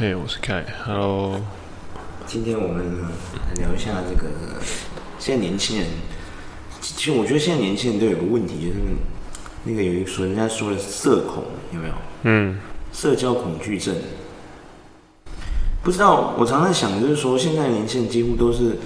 [0.00, 1.38] 嘿，我是凯，Hello，
[2.26, 4.30] 今天我们来聊一下这个
[5.18, 5.86] 现在年轻人，
[6.80, 8.78] 其实我觉得现在年轻人都有个问题，就是
[9.64, 11.94] 那个有一个说人家说的社恐有没有？
[12.22, 12.58] 嗯，
[12.94, 13.94] 社交恐惧症，
[15.82, 18.78] 不知道，我常常想就是说，现在年轻人几乎都是。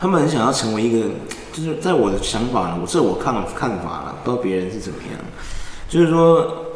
[0.00, 1.08] 他们很想要成为一个，
[1.52, 5.20] 就是在我的想法，我这我看看法了，不知道别人是怎么样。
[5.88, 6.67] 就是说，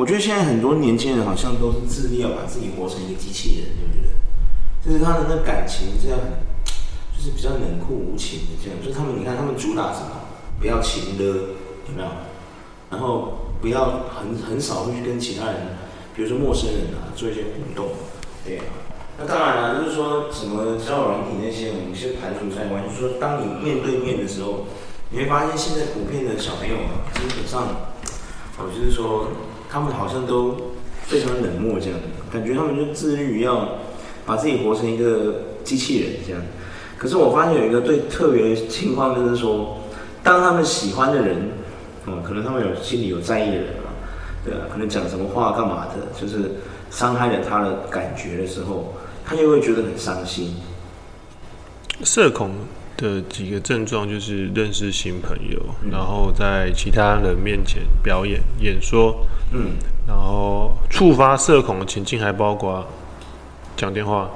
[0.00, 4.08] 我觉得现在很多年轻人好像都是致力要把自己活成一个机器人，对不对？
[4.80, 6.18] 就是他的那感情这样，
[7.14, 8.80] 就是比较冷酷无情的这样。
[8.80, 10.24] 就是他们，你看他们主打什么？
[10.58, 12.08] 不要情的，有没有？
[12.88, 15.76] 然后不要很很少会去跟其他人，
[16.16, 17.88] 比如说陌生人啊，做一些互动，
[18.42, 18.58] 对。
[19.18, 22.80] 那当然了，就是说什么交友软体那些，我们先排除在外。
[22.88, 24.64] 就是说，当你面对面的时候，
[25.10, 27.92] 你会发现现在普遍的小朋友啊，基本上，
[28.56, 29.28] 哦，就是说
[29.70, 30.56] 他们好像都
[31.06, 31.98] 非常冷漠，这样
[32.32, 33.68] 感觉他们就自律于要
[34.26, 36.42] 把自己活成一个机器人这样。
[36.98, 39.78] 可是我发现有一个最特别情况，就是说，
[40.22, 41.50] 当他们喜欢的人，
[42.06, 43.90] 嗯，可能他们有心里有在意的人嘛，
[44.44, 46.56] 对啊，可能讲什么话干嘛的，就是
[46.90, 48.94] 伤害了他的感觉的时候。
[49.22, 50.56] 他就会觉得很伤心。
[52.02, 52.50] 社恐
[53.00, 59.72] 的几个症状就是认识新朋友，嗯、然后在其他人面前表演演说，嗯，
[60.06, 62.86] 然后触发社恐的情境还包括
[63.76, 64.30] 讲电话。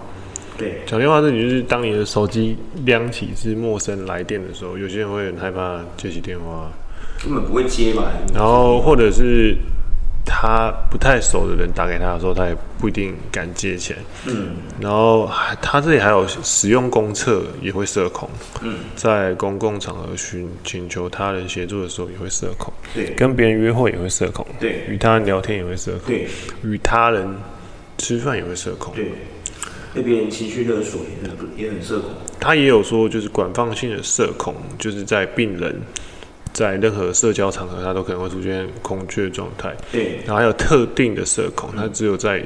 [0.57, 6.71] 对，讲电话这里就是当你的手机亮起是陌生来电的时候，有些人会很害怕接起电话，
[7.23, 8.05] 根本不会接嘛？
[8.33, 9.57] 然后或者是。
[10.47, 13.99] 他不太熟的人打给他的时候，他也不一定敢接起来。
[14.27, 15.27] 嗯，然后
[15.63, 18.29] 他这里还有使用公厕也会社恐。
[18.61, 22.71] 嗯，在公共场合寻请求他人协助的时候也会社恐。
[22.93, 24.47] 对，跟别人约会也会社恐。
[24.61, 26.01] 对，与他人聊天也会社恐。
[26.09, 26.29] 对，
[26.63, 27.27] 与他人
[27.97, 28.93] 吃饭也会社恐。
[28.95, 29.13] 对，
[29.95, 32.11] 被别人情绪勒索也很也很社恐。
[32.39, 35.81] 他也有说，就是广泛性的社恐，就是在病人。
[36.55, 39.75] 在任何社交场合，他都可能会出现恐惧的状态。
[39.93, 42.43] 对，然后还有特定的社恐，他只有在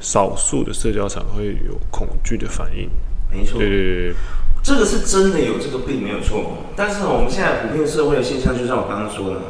[0.00, 2.88] 少数的社交场合会有恐惧的反应。
[3.30, 4.14] 没错，对对对，
[4.62, 6.58] 这个是真的有这个病没有错。
[6.76, 9.40] 但是我们现在普遍社会的现象，就像我刚刚说的，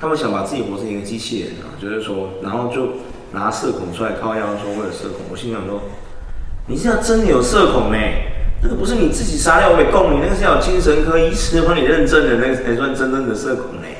[0.00, 2.88] 他们想把自己活成一个机器人啊，就是说，然后就
[3.32, 5.20] 拿社恐出来靠腰说我有社恐。
[5.30, 5.80] 我心想说，
[6.66, 8.32] 你现在真的有社恐没？
[8.62, 13.98] 那个不是你自己杀掉我给供你，那个是要有精神科医师帮你认证的，那个才算真正的社恐嘞。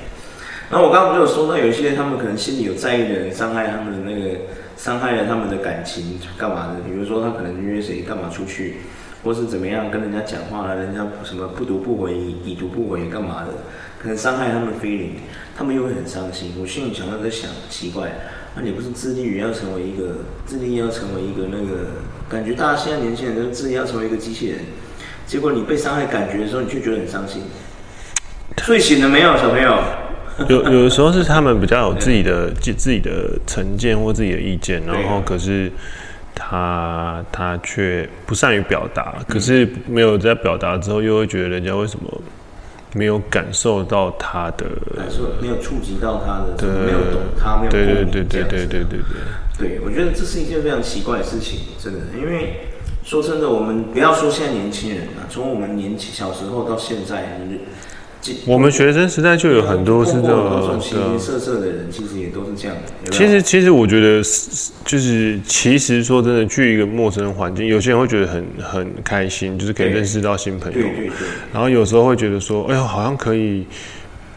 [0.68, 4.38] 然后我刚刚不是有说到，有一些他们可能心里有在意的人，伤害他们的那个，
[4.76, 6.80] 伤害了他们的感情，干嘛的？
[6.84, 8.78] 比如说他可能约谁干嘛出去，
[9.22, 13.52] 或是怎么样跟人家讲话了，人家什么不读不回，已读不回，干嘛的？
[14.02, 15.10] 可能伤害他们的 feeling，
[15.56, 16.54] 他们又会很伤心。
[16.60, 18.10] 我心里想到在想，奇怪。
[18.56, 21.90] 那、啊、你不是致力于要成为一个，致力要成为一个那个，
[22.26, 24.60] 感觉大家现在年轻人都致力要成为一个机器人，
[25.26, 27.42] 结果你被伤害感觉的时候，你却觉得很伤心。
[28.62, 29.78] 睡醒了没有，小朋友？
[30.48, 35.70] 有有的时候是他们比较有自己的自自己的成见或自己的意见，然后可是
[36.34, 42.22] 他他却不善于表达，可是没有在表达之后，又会觉得人家为什么？
[42.96, 44.64] 没有感受到他的
[44.96, 48.98] 感受，没有触及到他的，没有懂他，没有对对对对对对对
[49.58, 52.00] 对，我觉得这是一件非常奇怪的事情，真的。
[52.18, 52.70] 因为
[53.04, 57.38] 说真的，我们不要说现在年轻人啊，从我们年轻小时候到现在，
[58.46, 63.10] 我们学生时代就有很多是这种形形色色的人，其实也都是这样的。
[63.10, 64.22] 其实，其实我觉得
[64.84, 70.78] 就是，其实说真的，去一个陌生的环境，有些人会觉得很很开心，就是可以认识到新朋友。
[70.78, 71.28] 对对对。
[71.52, 73.66] 然后有时候会觉得说，哎呦，好像可以，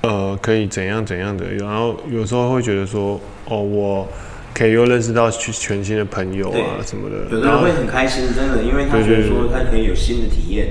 [0.01, 1.45] 呃，可以怎样怎样的。
[1.59, 4.07] 然后有时候会觉得说，哦，我
[4.53, 7.15] 可以又认识到全新的朋友啊什么的。
[7.31, 10.67] 有的人会很开心，真的，因为他觉得说他可以有新的体验，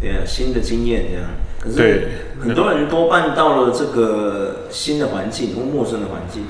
[0.00, 1.28] 对啊，新的经验这样。
[1.62, 2.08] 可是
[2.40, 6.42] 很多人多半到了这个新的环境或陌生的环境，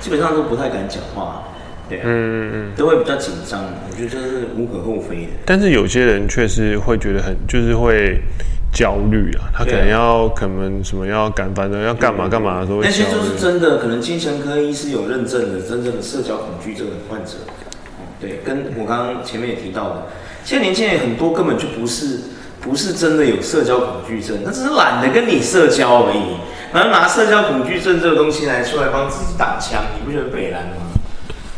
[0.00, 1.42] 基本上都不太敢讲话，
[1.90, 3.62] 对啊，嗯嗯嗯，都会比较紧张。
[3.62, 5.32] 我觉得这是无可厚非的。
[5.44, 8.18] 但是有些人确实会觉得很，就是会
[8.72, 9.52] 焦虑啊。
[9.52, 12.80] 他可能要可能什么要赶，反正要干嘛干嘛的时候。
[12.80, 17.32] 那些就是真的，可能精神科医师有认证的真正的社交恐惧症的患者。
[18.18, 20.06] 对，跟我刚刚前面也提到的，
[20.44, 22.20] 现在年轻人很多根本就不是。
[22.66, 26.36] 不是真的有社交恐惧症，他只是懒得跟你社交而已。
[26.72, 30.72] 然后拿社交恐惧症这个东西来出来帮自己打枪，你不觉得北烂吗？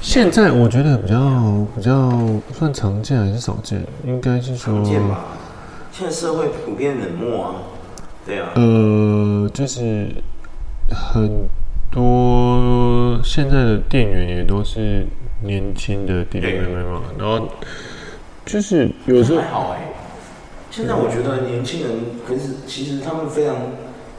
[0.03, 1.17] 现在我觉得比较
[1.75, 2.13] 比较
[2.53, 3.83] 算常见还是少见？
[4.05, 5.25] 应该是说常见吧。
[5.91, 7.55] 现在社会普遍冷漠啊，
[8.27, 8.51] 对啊。
[8.55, 10.09] 呃，就是
[10.91, 11.49] 很
[11.91, 15.07] 多现在的店员也都是
[15.43, 17.49] 年轻的弟弟妹妹嘛，然后
[18.45, 19.95] 就是有时候还好哎、欸。
[20.71, 21.91] 现在我觉得年轻人
[22.27, 23.57] 可是其实他们非常，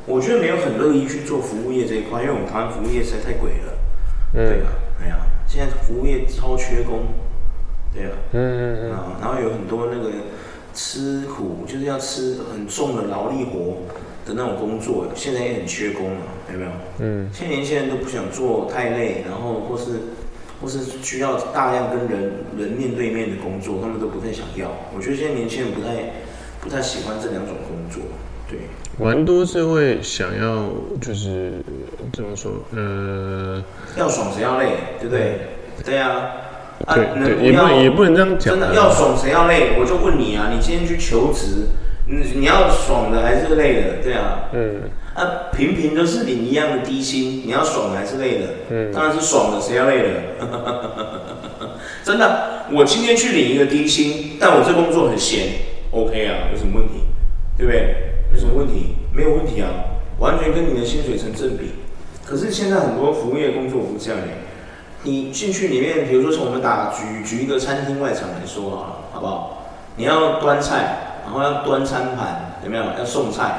[0.05, 3.73] 我觉得没有很乐意去做服务业这一块，因为我们台湾服务业实在太贵了。
[4.33, 4.69] 对啊，
[5.01, 5.17] 哎呀，
[5.47, 7.07] 现在服务业超缺工。
[7.93, 10.11] 对啊，嗯嗯嗯，然后有很多那个
[10.73, 13.77] 吃苦，就是要吃很重的劳力活
[14.25, 16.21] 的那种工作，现在也很缺工了，
[16.53, 16.71] 有没有？
[16.99, 20.13] 嗯，现在年轻人都不想做太累，然后或是
[20.61, 24.71] 或是需要大量跟人人面对面的工作，他们都不太想要。
[24.95, 25.95] 我觉得现在年轻人不太
[26.61, 28.01] 不太喜欢这两种工作，
[28.49, 28.59] 对。
[28.97, 30.65] 玩多是会想要，
[30.99, 31.53] 就是
[32.13, 32.51] 怎么说？
[32.75, 33.63] 呃，
[33.95, 35.39] 要爽谁要累，对不对？
[35.85, 36.31] 对啊。
[36.85, 38.53] 啊，也不能也不能这样讲。
[38.53, 39.77] 真的要爽谁要累？
[39.79, 41.67] 我就问你啊，你今天去求职，
[42.07, 44.03] 你你要爽的还是累的？
[44.03, 44.83] 对啊，嗯，
[45.13, 48.47] 啊，平平都是领一样的低薪，你要爽的还是累的？
[48.69, 50.09] 嗯，当然是爽的，谁要累的？
[52.03, 55.47] 真的，我今天去领一个低薪，但我这工作很闲
[55.91, 57.03] ，OK 啊，有什么问题？
[57.57, 58.13] 对不对？
[58.33, 58.95] 有什么问题？
[59.13, 59.69] 没有问题啊，
[60.19, 61.71] 完全跟你的薪水成正比。
[62.25, 64.45] 可是现在很多服务业工作不这样哎。
[65.03, 69.63] 你进去里面，比如说从我们打举举一个餐厅外场来说好了，好不好？
[69.95, 72.83] 你要端菜，然后要端餐盘，有没有？
[72.97, 73.51] 要送菜，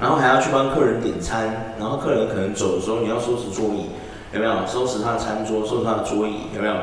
[0.00, 3.90] 然后还要去帮客人点餐，然后客人可能走的时候，你要收拾桌椅，
[4.32, 4.66] 有没有？
[4.66, 6.74] 收拾他的餐桌，收拾他的桌椅，有没有？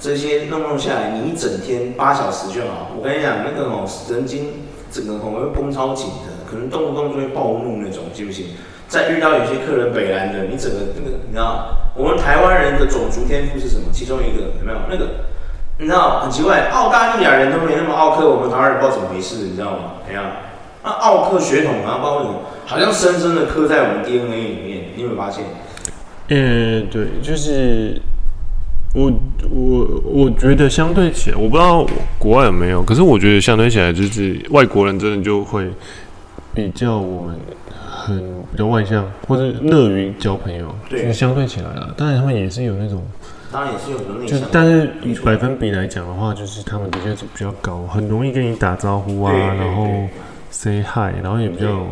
[0.00, 2.90] 这些弄弄下来，你一整天八小时就好。
[2.96, 4.46] 我跟你讲，那个哦，神经
[4.90, 8.46] 整个可能会绷超紧的，可能动不动就会暴怒那种，信不信？
[8.88, 11.74] 再遇到有些客人北来的，你整个那个，你知道？
[11.94, 13.86] 我们台湾人的种族天赋是什么？
[13.92, 15.06] 其中一个有没有那个？
[15.78, 19.78] 你知道很奇怪，澳大利亚人都没那么奥克，我们台湾人不知道怎么回事，你知道吗？
[20.06, 20.24] 怎样？
[20.82, 22.34] 那奥克血统啊，包括什么，
[22.64, 24.84] 好像深深的刻在我们 DNA 里面。
[24.96, 25.44] 你有没有发现？
[26.28, 28.00] 嗯，对，就是
[28.94, 29.12] 我
[29.50, 31.86] 我我觉得相对起来，我不知道
[32.18, 35.68] 国外有没有，可是我觉得相对起来，就是外国人真的就会
[36.54, 37.36] 比较我们。
[38.00, 38.16] 很
[38.50, 43.02] 比较外向，或者乐于交朋友，对，相对起来了，当然他们也是有那种，
[43.52, 49.86] 当然也是有内向，就但是以百分比来讲的话，就是他们的确是比较高，很容易跟你打招呼啊，然后
[50.50, 51.84] say hi，然后也比较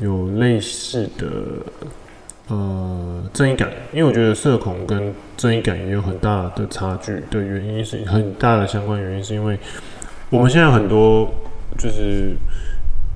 [0.00, 1.26] 有类似的
[2.48, 9.58] 呃正义感，因为我觉得社恐跟正义感也有很大的差距的原因是很大的相关原因，是因为
[10.30, 11.28] 我们现在很多
[11.78, 12.34] 就是。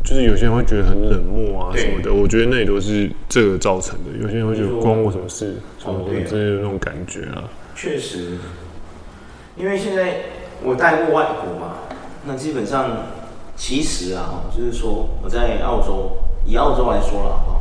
[0.02, 4.18] 就是有些人会觉得很冷漠啊什么的，我觉得那也都是这个造成的。
[4.18, 7.44] 有些人会觉得关我什么事，什么的，之类的那种感觉啊。
[7.76, 8.38] 确实，
[9.58, 10.20] 因为现在
[10.62, 11.80] 我带过外国嘛，
[12.24, 13.08] 那基本上
[13.54, 16.16] 其实啊，就是说我在澳洲，
[16.46, 17.59] 以澳洲来说了，哈，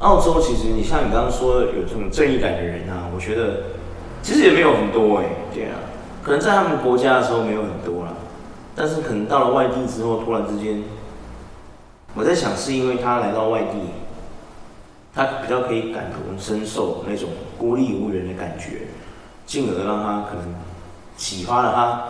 [0.00, 3.62] 澳洲其实你像你刚刚说有这种正义感的人啊，我觉得
[4.22, 5.24] 其实也没有很多哎，
[5.54, 5.76] 对啊，
[6.22, 8.12] 可能在他们国家的时候没有很多啦，
[8.74, 10.82] 但是可能到了外地之后，突然之间。
[12.12, 13.78] 我在想，是因为他来到外地，
[15.14, 18.88] 他比较可以感同身受那种孤立无援的感觉，
[19.46, 20.52] 进而让他可能
[21.16, 22.02] 启发了他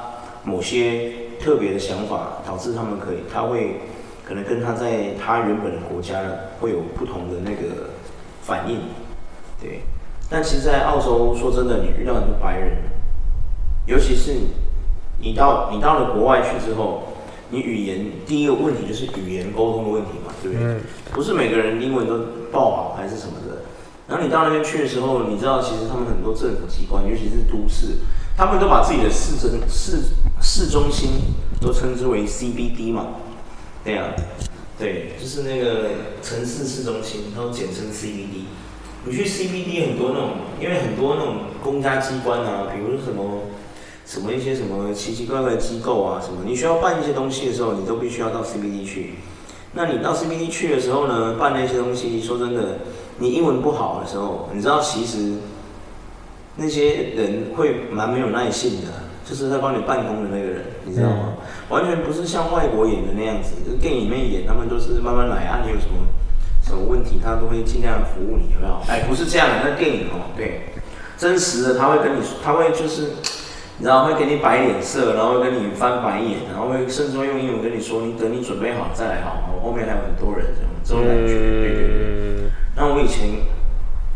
[0.42, 3.80] 某些特别的想法，导致他们可以，他会
[4.30, 6.22] 可能跟他在他原本的国家
[6.60, 7.90] 会有不同的那个
[8.42, 8.78] 反应，
[9.60, 9.82] 对。
[10.28, 12.76] 但其实，在澳洲，说真的，你遇到很多白人，
[13.86, 14.36] 尤其是
[15.18, 17.08] 你到你到了国外去之后。
[17.52, 20.64] 你语言第一个问题就是语言沟通的问题嘛，对不对？
[20.64, 22.20] 嗯、不是每个人英文都
[22.52, 23.62] 爆好还是什么的。
[24.06, 27.96] 然后你到那边去的时候，你知道其实他们很多政府机关，尤其是都市，
[28.36, 29.98] 他们都把自己的市政市
[30.40, 31.10] 市中心
[31.60, 33.06] 都称之为 CBD 嘛，
[33.84, 34.12] 对、啊，
[34.78, 35.90] 对，就是那个
[36.22, 38.44] 城市市中心，然后简称 CBD。
[39.04, 43.42] 你去 CBD 很多那种，因为很多那种公家机关啊，比如说什么。
[44.06, 49.14] 什么一些什么奇奇怪怪的机构啊，什么你需要办一些东西的时候，你都必须要到 CBD 去。
[49.74, 52.78] 那你到 CBD 去的时候呢，办那些东西，说真的，
[53.18, 55.34] 你英文不好的时候，你知道其实
[56.56, 58.88] 那些人会蛮没有耐性的，
[59.24, 61.34] 就是在帮你办公的那个人，你知道吗？
[61.70, 66.06] 嗯、完全不是像外国演的那样子，就是电影里面演，他们都是慢慢来啊，你有什么
[66.62, 68.80] 什么问题，他都会尽量服务你，有没有？
[68.88, 70.72] 哎，不是这样的，那电影哦，对，
[71.16, 73.12] 真实的他会跟你说，他会就是。
[73.82, 81.88] 然后会给你摆脸色，然后会跟你翻白眼，然后会甚至会用英文跟你说：“你等你准备好再来好，我后面还有很多人这种这种感觉。”对对
[82.36, 82.50] 对。
[82.76, 83.40] 那我以前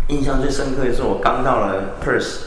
[0.09, 2.41] 印象最深刻的是我刚到了 Perth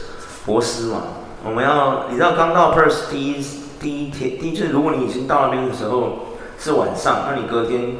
[0.46, 1.02] 博斯嘛，
[1.44, 3.44] 我们要你知道刚到 Perth 第一
[3.80, 7.94] 第一天第一就是，如果你已经到那边的时候是晚上，那你隔天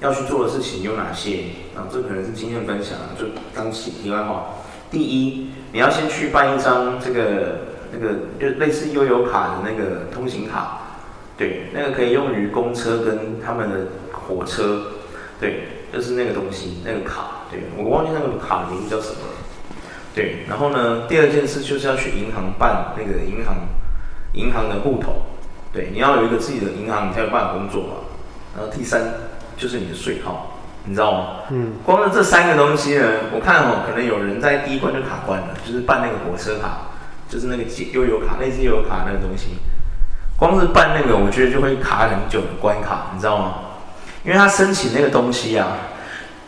[0.00, 1.44] 要去做的事情有哪些？
[1.74, 4.46] 啊，这可能是经验分享，就当起题外话。
[4.90, 7.58] 第一，你要先去办一张这个
[7.92, 10.80] 那个就类似悠游卡的那个通行卡，
[11.36, 13.76] 对，那个可以用于公车跟他们的
[14.12, 14.82] 火车，
[15.40, 19.16] 对，就是那个东西，那个卡，对，我忘记那个卡名叫什么。
[20.14, 23.54] 对，然后呢，第二件事就是要去银行办那个银行
[24.36, 25.22] 银行的户头，
[25.72, 27.94] 对，你要有一个自己的银行，你才有办法工作嘛。
[28.56, 29.02] 然后第三
[29.56, 30.52] 就是你的税号。
[30.88, 31.26] 你知道吗？
[31.50, 36.92] 嗯，光是这三个东西呢，我看哦，可能有人在第一关就卡关了，就是办那个火车卡，
[37.28, 39.58] 就是那个悠游卡，类似悠游卡那个东西。
[40.38, 43.54] 光是办那个，我觉得就会卡很久的关卡，你知道吗？
[44.22, 45.76] 因为他申请那个东西啊，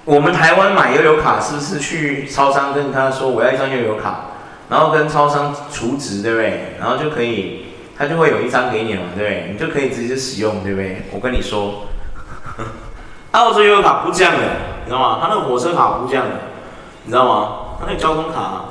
[0.05, 4.27] 我们台湾买悠游卡是不是去超商跟他说我要一张悠游卡，
[4.71, 6.77] 然后跟超商储值，对不对？
[6.79, 7.68] 然后就可以，
[7.99, 9.51] 他就会有一张给你嘛，对不对？
[9.53, 11.03] 你就可以直接使用，对不对？
[11.11, 11.87] 我跟你说。
[13.33, 14.39] 澳洲悠游卡不这样的，
[14.85, 15.19] 你知道吗？
[15.21, 16.31] 他那个火车卡不这样的，
[17.05, 17.49] 你知道吗？
[17.79, 18.65] 他那个交通卡，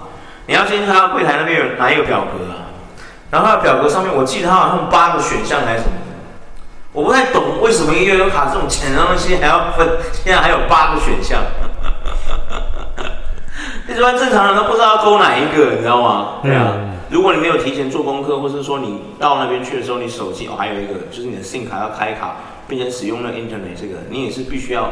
[0.48, 2.72] 你要先看柜台那边有哪一个表格啊？
[3.30, 6.02] 然后他的表格上面，我记得他好像有八个选项还是什么的，
[6.94, 11.42] 我不太懂为什么悠游卡这种简单东西还要分，现在还有八个选项。
[13.88, 16.28] 一般正常人都不知道勾哪一个，你知道吗？
[16.42, 16.74] 对啊。
[17.10, 22.36] 如果你没有提前做功课，或是说你到那边去的时候，你手机哦还有一个就是你的 SIM 卡要开卡。
[22.70, 24.92] 并且使用那 Internet 这个，你也是必须要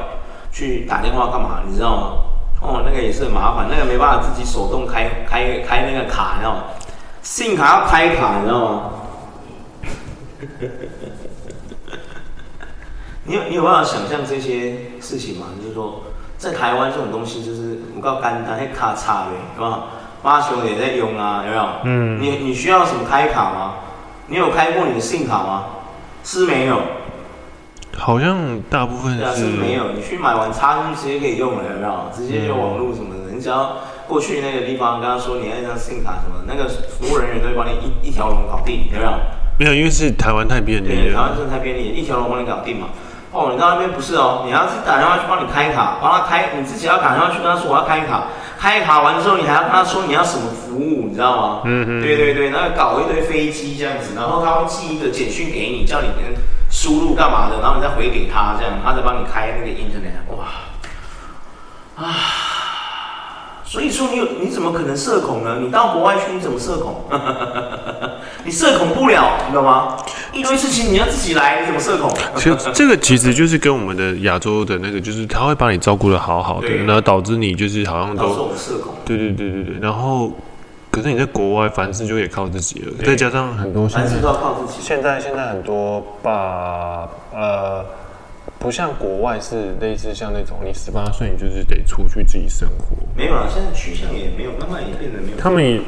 [0.50, 1.60] 去打电话干嘛？
[1.68, 2.04] 你知道吗？
[2.62, 6.64] 哦，那个也是很麻烦，那个没办法自己手动开开开那个卡，你知道吗
[7.22, 8.92] ？SIM 卡要开卡，你知道吗？
[13.26, 15.48] 你有你有办法想象这些事情吗？
[15.62, 16.02] 就是说，
[16.38, 19.88] 在台湾这种东西就是不够简单，那卡差呗，是吧？
[20.26, 21.64] 妈熊也在用啊，有没有？
[21.84, 22.20] 嗯。
[22.20, 23.74] 你你需要什么开卡吗？
[24.26, 25.64] 你有开过你的 SIM 卡吗？
[26.24, 26.82] 是没有。
[27.96, 32.10] 好像大部分是，是没有，你去买完插进去直接可以用了，有没有？
[32.12, 33.78] 直接用网络什么的，你只要
[34.08, 39.12] 过去那个地方，跟他说你要一张 SIM 卡什么，那个服务人员都会帮你一一条龙搞定，有没有？
[39.58, 40.96] 没有，因为是台湾太便利了。
[41.04, 42.88] 对，台湾真的太便利了，一条龙帮你搞定嘛。
[43.32, 48.28] 哦，你到那边不是哦，你要是打电话去帮你开卡，帮他开，你自己要打电话去跟他说我要开卡，
[48.66, 51.62] 开卡完之后你还要跟他说你要什么服务，你知道吗？
[51.66, 52.02] 嗯嗯。
[52.02, 56.34] 对对对，然后搞一堆飞机这样子，然后他会寄一个简讯给你，叫你跟。
[56.72, 60.46] 输入干嘛的，然后你再回给他，这样他再帮你开那个 internet，哇
[62.04, 63.62] 啊！
[63.64, 65.58] 所以说你有你怎么可能社恐呢？
[65.62, 67.06] 你到国外去你怎么社恐？
[68.44, 69.96] 你社恐不了，你知道吗？
[70.36, 72.12] 一堆事情你要自己来，你怎么社恐？
[72.36, 78.94] 其实这个其实就是跟我们的亚洲的那个，就是他会把你照顾的好好的，然后导致你就是好像都社恐。
[79.06, 80.32] 对对对对对，然后。
[80.92, 82.94] 可是你在国外，凡事就也靠自己了。
[83.06, 84.80] 再加上很多，凡事都要靠自己。
[84.82, 87.84] 现在现在很多爸呃，
[88.58, 92.96] 不像国外是类似像那种，你十八岁你就是得出去自己生活。
[93.14, 95.38] 没有啊，现在取向也没有，慢慢也变得没有。
[95.38, 95.82] 他们也，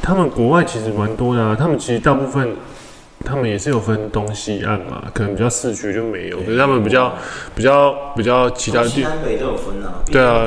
[0.00, 1.56] 他们国外其实蛮多的啊。
[1.58, 2.54] 他们其实大部分，
[3.26, 6.38] 他们也是有分东西岸嘛，可能比较市区就没有。
[6.38, 7.12] 可是他们比较
[7.54, 10.00] 比较比较其他地西南北都有分啊。
[10.06, 10.46] 对啊。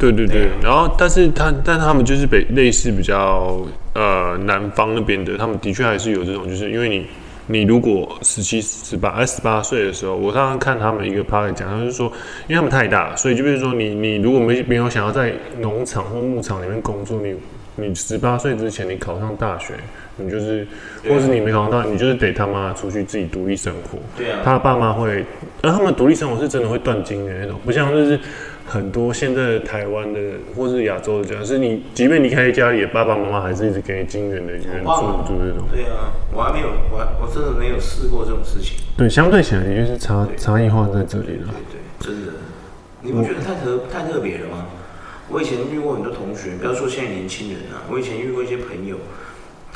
[0.00, 3.58] 对对对，然后但是他但他们就是北类似比较
[3.94, 7.04] 呃南方那边的，他们的确还是有这种，就是因为你
[7.48, 12.06] 你如果十七十八哎十八岁的时候，我刚刚看他们一个 part 讲，他就是说，
[12.46, 17.34] 因为他们太大，所以就比如说你你如果没没有想要在农场或牧场里面工作，你
[17.74, 19.74] 你十八岁之前你考上大学，
[20.18, 20.66] 你就是，
[21.08, 23.98] 或是你没考上大学，你就是得他妈出去自己独立生活。
[24.16, 24.40] 对啊。
[24.44, 25.24] 他的爸妈会，
[25.62, 28.18] 而他们独立生活是真的会断经的那种，不像就是。
[28.70, 30.20] 很多现在台湾的
[30.54, 34.90] 或是亚洲的，家是你即便离开家里，爸爸妈妈还是一直给你金援的援助，
[35.24, 35.66] 就这种。
[35.72, 38.76] 对啊，我还没有，我还我真的没有试过这种事情。
[38.94, 41.54] 对，相对起来也是差对差异化在这里了。
[41.72, 42.32] 对，对对，真的，
[43.00, 44.66] 你不觉得太特我太特别了吗？
[45.30, 48.96] 我以前遇过很多同学，不要说现在年轻人啊，我以前遇过一些朋友，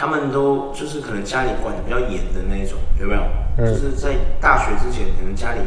[0.02, 3.22] 他们都就是可能家里管的比较严的那种，有没有？
[3.56, 5.60] 嗯、就是在大学之前，可能家里。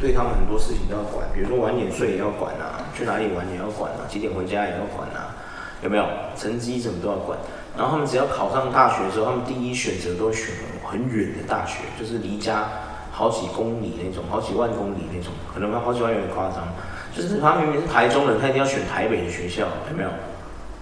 [0.00, 5.36] 对他们很多事情都要管，比如说晚点睡也要管啊，去哪里玩也要管啊，几点回家也要管啊，
[5.82, 6.04] 有没有？
[6.34, 7.38] 成绩什么都要管。
[7.76, 12.64] 然后他们只要考上大学的时候，他们第一选择都会选很远的大学，就是离家
[13.12, 16.66] 好几公里那种，好几万公里那种，可能好几万有点夸张。
[17.14, 20.08] 就是他明明是台中人，他一定要选台北的学校，有没有？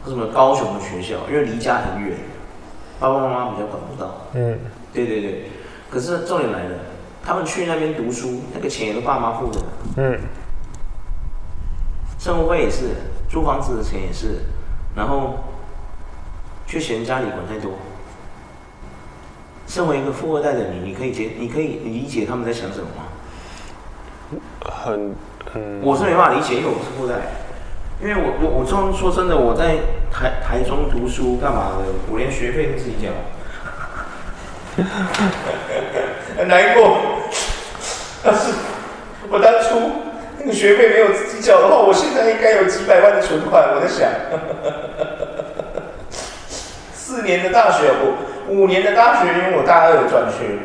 [0.07, 2.17] 什么高雄的学校，因为离家很远，
[3.03, 4.29] 爸爸妈妈比较管不到。
[4.35, 4.59] 嗯，
[4.93, 5.51] 对对对。
[5.91, 6.79] 可是重点来了。
[7.25, 9.61] 他们去那边读书，那个钱也是爸妈付的。
[9.97, 10.19] 嗯。
[12.19, 12.91] 生活费也是，
[13.29, 14.43] 租房子的钱也是，
[14.97, 15.35] 然后
[16.67, 17.73] 却嫌家里管太多。
[19.67, 23.05] 身为一个富二代的你，你可以接，你可以理解他们在想什么吗？
[24.85, 25.15] 很
[25.55, 27.27] 嗯，我是没办法理解，因为我不是富二代。
[28.03, 29.77] 因为我我我说说真的，我在
[30.11, 31.85] 台台中读书干嘛的？
[32.11, 33.09] 我连学费都自己交，
[36.37, 36.99] 很 难过。
[38.25, 38.53] 但是
[39.31, 40.03] 我当初
[40.41, 43.73] 那个学费没有自己交的话，我现在应该有几百万的存款。
[43.73, 44.11] 我在想，
[46.93, 48.17] 四年的大学，我
[48.49, 50.59] 五年的大学，因为我大二转学，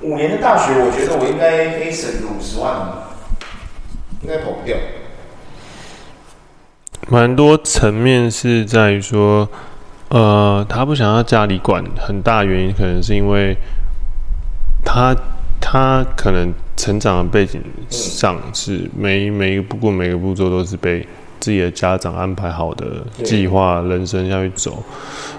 [0.00, 2.74] 五年的大学，我觉得我应该可以省五十万，
[4.22, 4.76] 应该跑不掉。
[7.08, 9.48] 蛮多层面是在于说，
[10.08, 13.56] 呃，他不想要家里管，很大原因可能是因为
[14.84, 15.14] 他
[15.60, 21.06] 他可能成长的背景上是每每一个不过每个步骤都是被
[21.38, 24.82] 自己的家长安排好的计划人生下去走，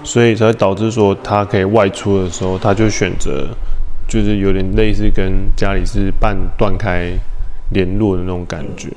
[0.04, 3.48] 所以才导致说他可以外出的时候，他就选择
[4.06, 7.12] 就是有点类似跟家里是半断开。
[7.74, 8.88] 联络的那种感觉。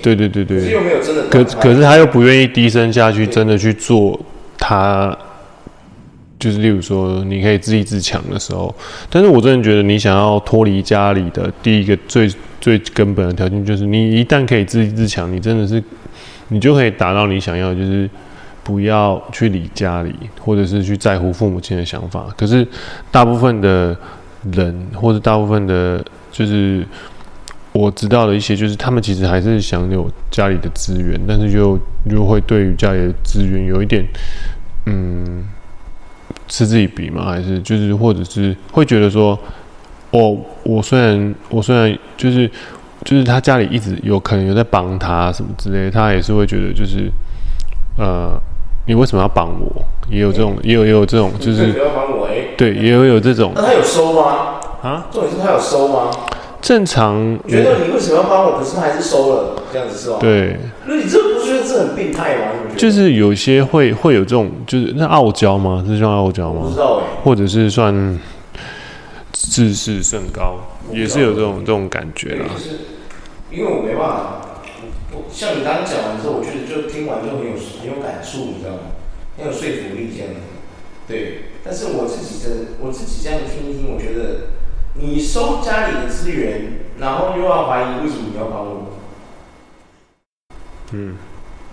[0.00, 0.60] 对对对对。
[0.60, 1.26] 可是又没有真的。
[1.28, 4.18] 可可是他又不愿意低声下去，真的去做
[4.56, 5.16] 他，
[6.38, 8.72] 就是例如说，你可以自立自强的时候。
[9.10, 12.30] 但是我真的觉得，你想要脱离家里的第一个最
[12.60, 15.82] 最根本的条件，就是你一旦可以自立自强，你真的是，
[16.48, 18.08] 你就可以达到你想要，就是
[18.62, 22.26] 不要去理家里，或者是去在乎父母亲的想法。
[22.36, 22.66] 可是
[23.10, 23.96] 大部分的
[24.52, 26.84] 人，或者大部分的，就是。
[27.78, 31.78] 我知道的一些，就是他们其实还是想有家里的资源，但是又
[32.10, 34.04] 又会对于家里的资源有一点，
[34.86, 35.44] 嗯，
[36.48, 39.38] 嗤之以鼻嘛，还是就是或者是会觉得说，
[40.10, 42.50] 哦，我虽然我虽然就是
[43.04, 47.08] 就是他家里一直有可能有在帮他什么之类的，他也是会觉得就是，
[47.96, 48.36] 呃，
[48.88, 49.84] 你为什么要帮我？
[50.10, 51.72] 也有这种，也有也有这种，就是
[52.56, 53.52] 对，也有有这种。
[53.54, 54.58] 那他有收吗？
[54.82, 55.06] 啊？
[55.12, 56.10] 重点是他有收吗？
[56.60, 58.58] 正常觉得你为什么要帮我？
[58.58, 60.18] 可是他还是收了，这样子是吧？
[60.20, 60.56] 对。
[60.86, 62.52] 那你这不觉得这很病态吗？
[62.76, 65.84] 就是有些会会有这种，就是那傲娇吗？
[65.86, 66.62] 是算傲娇吗？
[66.64, 67.22] 不知道哎。
[67.22, 68.18] 或者是算
[69.32, 70.56] 自视甚高，
[70.92, 72.46] 也是有这种这种感觉啦。
[72.52, 72.70] 就是
[73.52, 74.40] 因为我没办法，
[75.12, 78.98] 我像你刚刚讲完之后，我觉得就听完就很有很有感触，你知道吗？
[79.38, 80.34] 很有说服力这样。
[81.06, 84.57] 对，但是我自己的我自己这样听一听，我觉得。
[85.00, 88.86] 你收家里的资源，然后又要怀疑为什么你要帮我？
[90.92, 91.16] 嗯，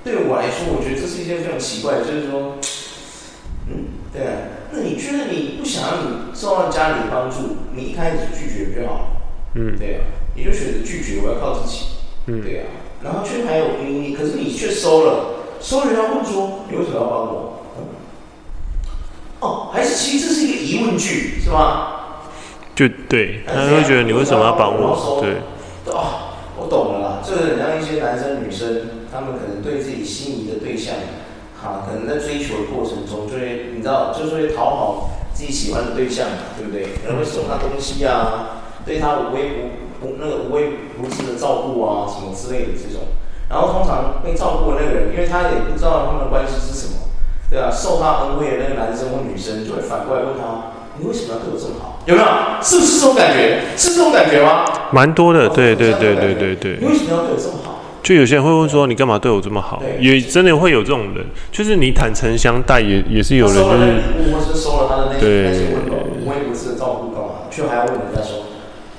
[0.03, 2.57] 对我来说，我觉得这是一件非常奇怪的，就是说，
[3.67, 4.33] 嗯，对啊，
[4.71, 9.07] 那你觉得你不想让你受到家里的帮助，你一开始拒绝就好，
[9.55, 10.01] 嗯，对啊，
[10.35, 11.85] 你就选择拒绝，我要靠自己，
[12.27, 12.65] 嗯，对啊，
[13.03, 17.63] 然后却还有你你，可是你却收了，收了要问说，你为什么要帮我？
[17.79, 17.83] 嗯，
[19.39, 21.93] 哦，还是其实这是一个疑问句，是吗？
[22.75, 25.21] 就对，他会觉得你为什么要帮我？
[25.23, 25.39] 对，
[25.93, 30.93] 哦，我懂了啦，就是像一些男生女生，他们可能对自己心仪的对象，
[31.55, 36.99] 哈，可能在追求的过程中，就会你知道，就是会讨好自己喜欢的对象嘛，对不对？
[36.99, 43.07] 可能会送他东西啊，对他无微不不那个无微不至的照顾啊，什么之类的这种。
[43.47, 47.07] 然后通常被照顾的那个人，因为他也不知道他们的关系是什么，
[47.49, 50.74] 对啊，受他恩惠的那个男生或女生，就会反过来问他。
[50.97, 52.01] 你为什么要对我这么好？
[52.05, 52.27] 有没有？
[52.61, 53.61] 是不是这种感觉？
[53.75, 54.65] 是这种感觉吗？
[54.91, 56.77] 蛮多的，对对对对对对。
[56.79, 57.81] 你为什么要对我这么好？
[58.03, 63.75] 就有些人会问说：“你干嘛对我这么好？”也真的会有这种人，就是你坦诚相待，也也是有人就是。
[64.29, 67.49] 我是收了他的那些那些温柔，无微不至的照顾干嘛？
[67.49, 68.45] 却还要问人家说：“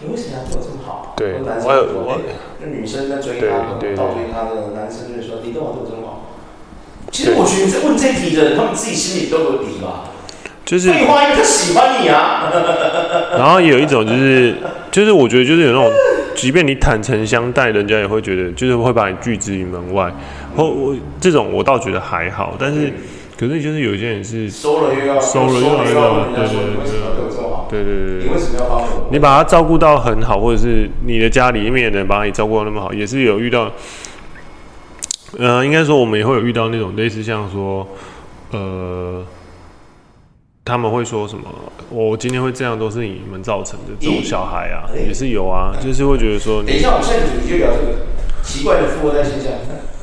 [0.02, 2.18] 你为什么要对我这么好？”对，男生我
[2.58, 6.26] 那女生在追他，倒追他的男生就说：“你干嘛对我这么好？”
[7.14, 10.10] 其实我觉得在问这题的人，他们自己心里都有底吧。
[10.66, 12.50] 就是废话，因为他喜欢你啊。
[13.38, 14.54] 然后也有一种就是，
[14.90, 15.90] 就是我觉得就是有那种，
[16.34, 20.12] 即便你坦诚相待，人家也会觉得就是会把你拒之于门外。
[20.56, 22.92] 或我这种我倒觉得还好，但是
[23.38, 25.70] 可是就是有些人是收了又要收了又要，
[26.34, 26.56] 对对
[27.70, 28.24] 对对对对。
[28.24, 29.08] 你为什么要帮我？
[29.12, 33.70] 你把他照顾到很好，或者是你的家里面的人把你照顾到那么好，也是有遇到。
[35.38, 37.86] 呃，应该说我们也会有遇到那种类似像说，
[38.50, 39.22] 呃。
[40.66, 41.44] 他们会说什么？
[41.90, 43.94] 我今天会这样，都是你们造成的。
[44.00, 46.60] 这种小孩啊，也是有啊，就是会觉得说。
[46.60, 48.02] 等一下，我们现在主题就聊这个
[48.42, 49.52] 奇怪的富二代现象。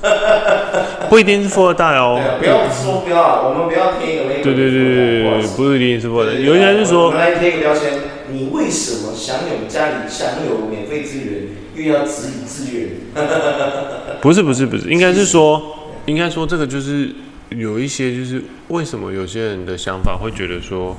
[1.09, 2.17] 不一定是富二代哦。
[2.39, 4.41] 不要说不要，我们不要贴一个那个。
[4.41, 6.39] 对对对对对，不一定是富二代。
[6.39, 7.99] 有些人是说，我们来贴一个标签：
[8.31, 12.87] 你为什么享有家里享有免费资源，又要质疑资源？
[14.21, 15.61] 不是不是不是，应该是说，
[16.05, 17.13] 应该说这个就是。
[17.57, 20.95] 有一些就是为什么有些人的想法会觉得说，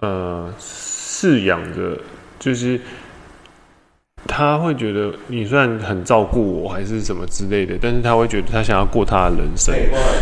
[0.00, 1.98] 呃，饲养的，
[2.38, 2.80] 就是
[4.26, 9.74] 他会觉得你虽然很照顾我，还是什么之类的，但是他会觉得他想要过他的人生。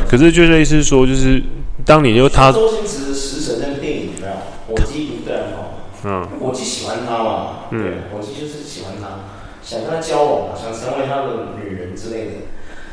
[0.08, 1.42] 可是就类似说，就是
[1.84, 4.32] 当你就他周星驰的食神那个电影有没有？
[4.68, 9.26] 火鸡不对哦，嗯，火鸡喜欢他嘛，嗯，对，火鸡就是喜欢他，
[9.62, 12.32] 想跟他交往嘛，想成为他的女人之类的。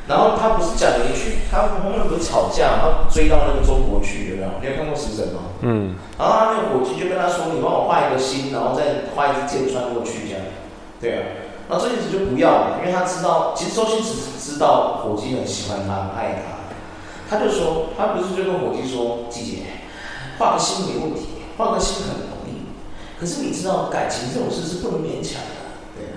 [0.07, 4.47] 然后他不是讲了一句，他们后面不是吵架，他追到那个中国去，有没有？
[4.61, 5.51] 你有看过食神吗？
[5.61, 5.95] 嗯。
[6.17, 10.39] 然后他那个火鸡就跟他说：“你帮我画一个心，然后再画一支箭穿过去，这样。”
[11.01, 11.19] 对啊。
[11.67, 16.55] 然后周星驰就不要了，因为他知道，其实周星驰是知道火鸡很喜欢他，很爱他。
[17.29, 19.57] 他就说，他不是就跟火鸡说：“季姐，
[20.39, 22.71] 画个心没问题，画个心很容易。
[23.19, 25.67] 可是你知道，感情这种事是不能勉强的。”
[25.99, 26.15] 对啊。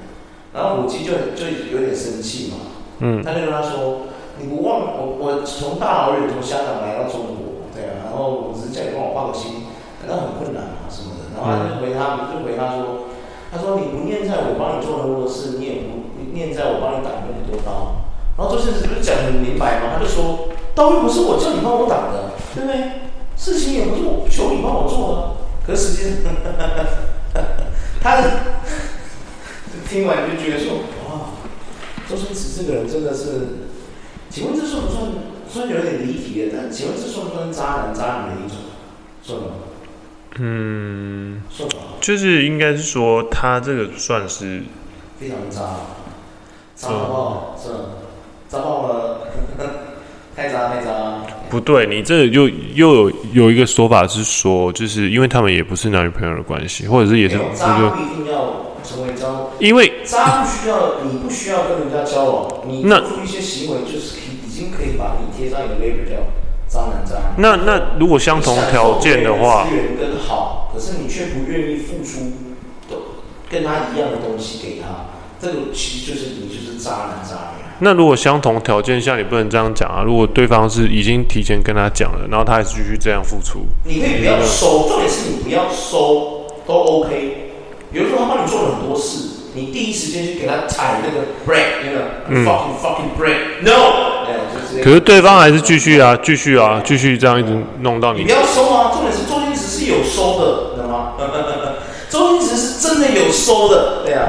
[0.54, 2.70] 然后火鸡就就有点生气嘛。
[3.00, 9.64] 嗯，他就跟他说：“你不忘我，我从大老远从香港来到中国，对啊，然后我只是叫你帮我画个心，
[10.06, 13.08] 那很困难嘛什么的。”然后他就回他，就回他说
[13.50, 18.04] ：“他说你不念在我帮你做那么多事，你也不念在我帮你挡那么多刀。”
[18.36, 19.96] 然后周星驰不是讲得很明白吗？
[19.96, 23.08] 他就说：“刀又不是我叫你帮我挡的，对不对？
[23.36, 25.20] 事情也不是我求你帮我做的。
[25.66, 26.32] 可是实际上，
[28.04, 28.20] 他
[29.88, 30.84] 听完就觉得说。”
[32.10, 33.24] 周星驰这个人真的是，
[34.28, 35.06] 请问这算不算？
[35.50, 37.92] 算有点离题的，但请问这算不算渣男？
[37.92, 38.56] 渣女的一种，
[39.20, 39.46] 算吗？
[40.38, 41.76] 嗯，算吧。
[42.00, 44.62] 就是应该是说，他这个算是
[45.18, 45.60] 非常渣，
[46.76, 47.68] 渣爆，是
[48.48, 49.26] 渣爆了，
[50.36, 51.22] 太渣太渣。
[51.50, 58.69] 不对，你这又又有有一个说法是说，就是因为他们也不是男女朋友的关系，或者是也是这个一定要。
[58.90, 59.26] 成为渣，
[59.60, 66.16] 因为渣不需要，你不需要跟人家交往，你做出一些行为就是已经可以把你贴上一个 label 叫
[66.68, 67.42] 渣男渣女。
[67.42, 72.32] 那那如果相同条件的话，资源更好，可是你却不愿意付出
[72.90, 72.96] 的
[73.48, 75.06] 跟他一样的东西给他，
[75.40, 77.64] 这个其实就是你就是渣男渣女。
[77.82, 80.02] 那如果相同条件下，你不能这样讲啊！
[80.04, 87.39] 如果对方是已经提前跟他讲了，然后他还是继续这样付出，你可以不要收，重点是你不要收都 OK。
[87.92, 98.20] 比如说他帮你做了很多事，你第一时间去给他踩那个 break，那个 fucking fucking break，no，可是对方还是继续啊，继续啊，继续这样一直弄到你。
[98.20, 101.12] 你不要收啊，重点是周星驰是有收的，知道吗？
[102.08, 104.28] 周星驰是真的有收的，对啊。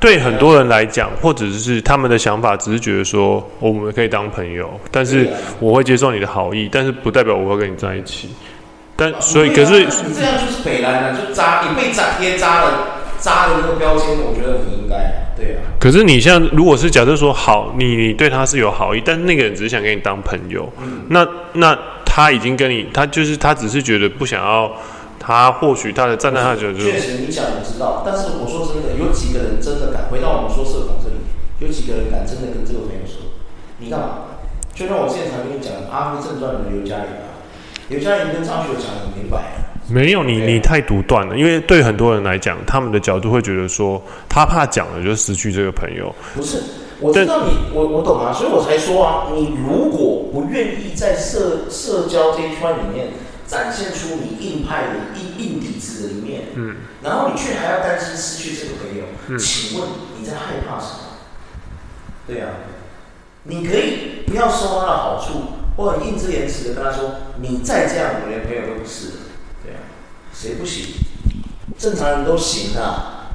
[0.00, 5.28] 对很多人来讲，或者是他们的想法，只是觉得说我们可以当朋友，但是
[5.60, 8.30] 我会接受你的好意，但是不代表我会跟你在一起。
[8.96, 13.01] 但所以，可是你这样就是北来了，就渣，你被渣贴渣了。
[13.22, 15.62] 渣的那个标签，我觉得很应该，对啊。
[15.78, 24.72] 可是你像，如果是假设说好，你你对他是有好意，但是那个人只是想跟你当朋友，嗯、那那他已经跟你，他就是他只是觉得不想要，
[25.18, 31.16] 他或许他的站在他的角度，确实你想我知道，但是我说真的，有几个人真的敢回到我们说社恐这里，
[31.60, 33.32] 有几个人敢真的跟这个朋友说，
[33.78, 34.34] 你干嘛？
[34.74, 37.44] 就像我之前常跟你讲《阿飞正传》的刘嘉玲啊，
[37.88, 39.71] 刘嘉玲跟张学友讲得很明白。
[39.92, 41.36] 没有你，你太独断了。
[41.36, 46.14] 因为对很多人来讲，他们的角度会觉得说，他怕讲了就失去这个朋友。
[46.34, 46.62] 不是，
[47.00, 53.08] 我知道你，我我懂啊，所以我才说啊，你如果不愿意在社社交这一圈里面
[53.46, 60.98] 展现出你硬派的硬硬底子的一面，嗯，然后你却还要担心失去这个朋友，嗯，请问你在害怕什么？
[62.26, 62.48] 对啊，
[63.42, 69.10] 你可以不要收他的好处，或者义正言辞的跟他说，你再这样，我连朋友都不是。
[70.32, 70.86] 谁不行？
[71.78, 73.34] 正常人都行啊！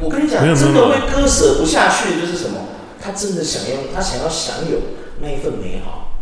[0.00, 2.60] 我跟你讲，真的会割舍不下去的就是什么？
[3.00, 4.78] 他真的想要，他想要享有
[5.20, 6.12] 那一份美好。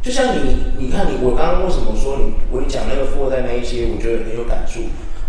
[0.00, 2.34] 就像你，你看你，我刚刚为什么说你？
[2.52, 4.80] 我跟你讲那个富二代那一些，我觉得很有感触。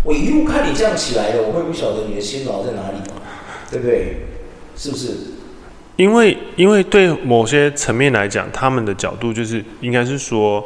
[0.04, 3.16] 我一路看你这样起来的，我会不晓得你的辛劳在哪里吗？
[3.70, 4.26] 对不对？
[4.76, 5.16] 是不是？
[5.96, 10.64] 因为，因为对某些层面来讲，他们的角度就是应该是说。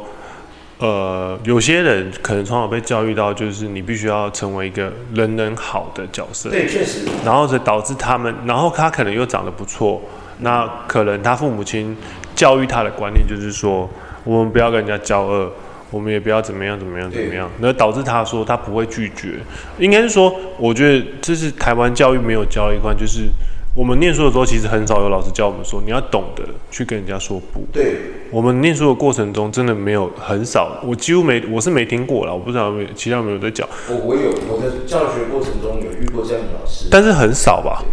[0.77, 6.49] 呃，有些人可能从小被教育到，就是你必须要成为一个人人好的角色。
[6.49, 7.05] 对，确实。
[7.23, 10.01] 然后就导致他们，然后他可能又长得不错，
[10.39, 11.95] 那可能他父母亲
[12.35, 13.89] 教育他的观念就是说，
[14.25, 15.49] 我们不要跟人家交恶，
[15.91, 19.39] 我们也不要怎么样怎么样怎么样，那导致他说他不会拒绝。
[19.79, 23.29] 应该是说，我觉得这是台湾教育没有教一块，就是。
[23.75, 27.59] 我们念书的时候，其实很少有老师教我们说，你要懂得去跟人家说不。
[27.73, 27.97] 对，
[28.31, 33.67] 我们念书的过程中，真的没有很少，我几乎没，我是没听过啦，我不知道有没有其他有没有在讲。
[33.89, 37.83] 我我有，我在教学过程中有遇过这样的老师，但是很少吧，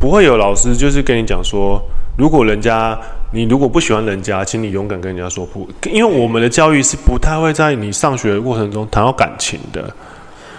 [0.00, 1.80] 不会有老师就是跟你讲说，
[2.16, 2.98] 如果人家
[3.32, 9.82] 你如果不喜欢人家，请你勇敢跟人家说不，因为我们的教育是不太会在你上学的过程中谈到感情的。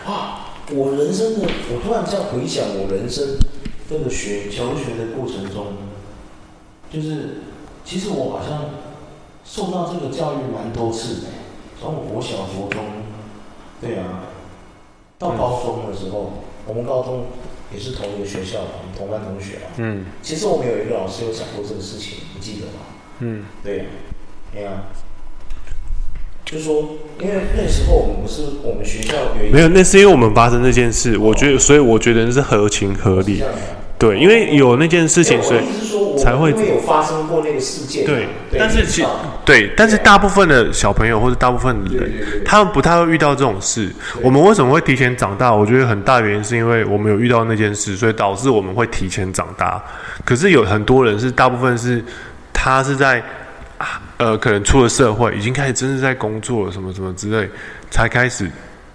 [0.05, 3.25] 啊，我人生的，我突然这样回想，我人生。
[3.89, 5.65] 这个学求学的过程中，
[6.93, 7.41] 就是
[7.83, 8.69] 其实我好像
[9.43, 11.27] 受到这个教育蛮多次的，
[11.81, 12.83] 从我国小、国中，
[13.81, 14.25] 对啊，
[15.17, 16.31] 到高中的时候，嗯、
[16.67, 17.25] 我们高中
[17.73, 19.73] 也是同一个学校，我们同班同学啊。
[19.77, 20.05] 嗯。
[20.21, 22.85] 其实我们有一个老师有讲过这个事情，你记得吗？
[23.19, 23.45] 嗯。
[23.63, 23.85] 对呀，
[24.53, 24.83] 对啊。
[26.51, 33.43] 就说，因为那时候我们不是我们学校有没有，那是因为我们发生那件事，我觉得，所以我觉得是合情合理。
[33.99, 38.03] 对，因为有那件事情，所以才会有发生过那个事件。
[38.03, 38.25] 对，
[38.57, 39.05] 但是其
[39.45, 42.11] 对，但是大部分的小朋友或者大部分的人，
[42.43, 43.87] 他们不太会遇到这种事。
[44.23, 45.53] 我们为什么会提前长大？
[45.53, 49.79] 我觉得很大原因是因为我们有遇到那件事，所以导致我们会提前长大。
[50.25, 52.03] 可是有很多人是，大部分是
[52.51, 53.21] 他是在。
[54.17, 57.49] 呃，可能出了社会，已经开始真正在工作了，什么什么之类，
[57.89, 58.49] 才开始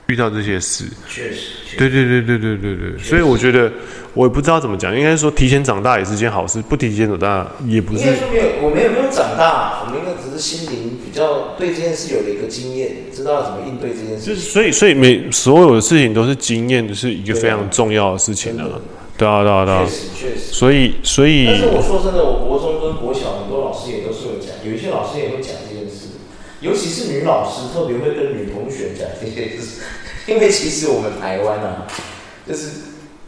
[0.08, 0.84] 遇到这些事。
[1.08, 2.98] 确实，对对对对对对对。
[2.98, 3.72] 所以我觉得，
[4.12, 8.00] 我也不知道怎么讲，应该说提前长大也是件好事，不提前长大也不是。
[8.00, 14.26] 应该说没有，我们也没有长大，我们应该只是心灵比较对这件事有了一个经验，知道怎么应对这件事。
[14.26, 18.68] 就是所以，所以每所有的事情都是经验，就是一个非常重要的事情啊。
[19.16, 19.84] 对啊，对啊，对啊。
[19.84, 20.52] 确实，确实。
[20.52, 21.46] 所以，所以。
[21.46, 26.18] 但是我说真的，我国中跟国小很多老师也都是有讲，有一些老师也会讲这件事，
[26.64, 29.82] 尤其是女老师特别会跟女同学讲这件事，
[30.26, 31.86] 因为其实我们台湾啊，
[32.48, 32.70] 就是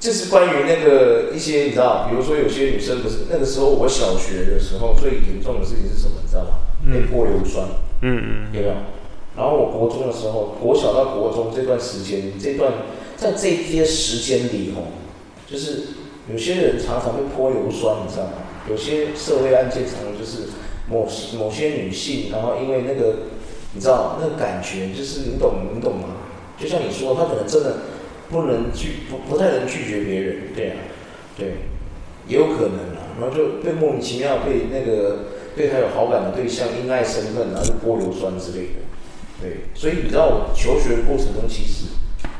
[0.00, 6.14] 就是关于那个一些你知道，比如说有些女生不是那个时候我小学的时候最严重的事情是什么？
[6.24, 6.56] 你知道吗？
[6.90, 7.68] 被泼硫酸。
[8.00, 8.46] 嗯嗯。
[8.54, 8.74] 有没有？
[9.36, 12.72] 然后我国中的时候，国小到国中这段时间，这段
[13.16, 14.88] 在这些时间里哦。
[15.46, 15.82] 就是
[16.32, 18.32] 有些人常常会泼硫酸，你知道吗？
[18.68, 20.48] 有些社会案件常常就是
[20.88, 23.16] 某某些女性，然后因为那个
[23.74, 26.16] 你知道那个感觉，就是你懂你懂吗？
[26.58, 27.76] 就像你说，她可能真的
[28.30, 30.76] 不能拒不不太能拒绝别人，对啊，
[31.36, 31.48] 对，
[32.26, 38.80] 也有可能啊，然后就被莫名其妙被那个对她有好感的对象因爱生恨，然后就泼硫酸之类的，
[39.42, 41.86] 对，所以你知道我求学的过程中其实。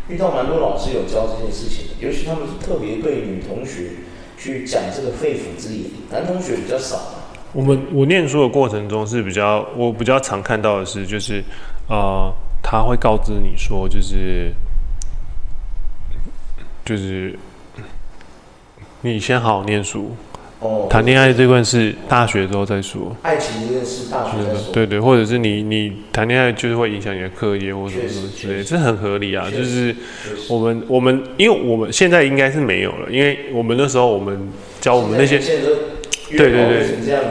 [0.09, 3.91] 遇到蛮多老师有教这件事情的，尤其他们是特别对女同学
[4.39, 7.26] 去讲这个肺腑之言，男同学比较少。
[7.53, 11.43] 我们我念书的过程中是比较，我比较常看到的是，就是
[11.89, 12.31] 呃，
[12.63, 14.53] 他会告知你说，就是
[16.85, 17.39] 就是
[19.01, 20.15] 你先好好念书。
[20.59, 23.15] 哦，谈恋爱这段是大学之后再说。
[23.23, 24.73] 爱情这件事大学再说。
[24.73, 29.51] 对对，或者是你你谈恋爱就是会影响你的课业或什么什么之类，这很合理啊。
[29.51, 29.95] 就是
[30.49, 34.49] 我们我们，因为我们现在应该是没有了，因为我们那时候我们
[34.81, 35.41] 教我们那些。
[36.31, 36.87] 对对对，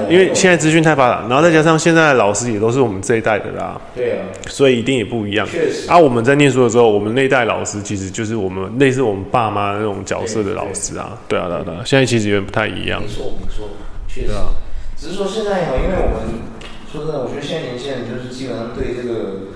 [0.09, 5.45] 因为现在资讯太发达，然后再加上现在的老师也都是我们这一代的啦，对啊，所以一定也不一样。
[5.45, 13.01] 确实，啊，我们在念书的时候，我们那一代老师其实就是我们类似我们爸妈那种角色的老师啊，对啊，对啊，对啊，现在其实有点不太一样。
[13.01, 13.67] 没错没错，
[14.07, 14.31] 确实，
[14.95, 16.39] 只是说现在哈，因为我们
[16.89, 19.51] 说真的，我觉得现在年轻人就是基本上对这个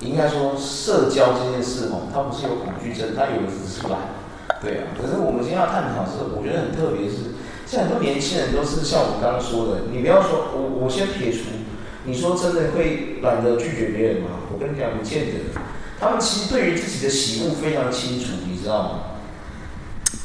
[0.00, 4.18] 应该说社交这件事哦，他不是有恐惧症，他有的只是懒，
[4.60, 4.90] 对啊。
[4.98, 7.38] 可是我们今天要探讨是，我觉得很特别是。
[7.70, 11.38] 现在很多年轻人都是像我刚刚说的，你不要说，我我先撇除，
[12.02, 14.42] 你说真的会懒得拒绝别人吗？
[14.52, 15.60] 我跟你讲，不见得。
[16.00, 18.90] 他们其实对于自己的喜恶非常清楚，你知道吗？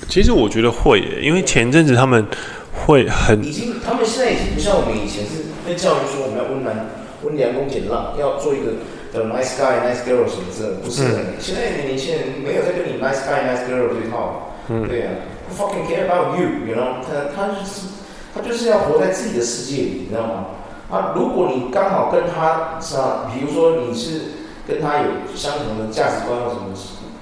[0.10, 2.26] 其实我觉得会耶，因为前阵子他们
[2.74, 6.76] 会很已经，他们现在已经不像我们以前是被教育说我们要温良
[7.22, 8.82] 温良恭俭让，要做一个
[9.14, 11.22] 的 nice guy nice girl 什么之类的，不是的。
[11.30, 15.34] 嗯、现在的年轻人没有在跟你 nice guy nice girl 这一套，嗯，对呀、啊。
[15.48, 16.98] 不 fucking care about you，你知道吗？
[17.06, 17.88] 他他就是
[18.34, 20.46] 他就是要活在自己的世界里，你知道吗？
[20.90, 24.22] 啊，如果你刚好跟他是吧，比如说你是
[24.68, 26.74] 跟他有相同的价值观或什么